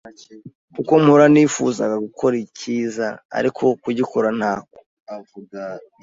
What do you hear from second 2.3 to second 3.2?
icyiza,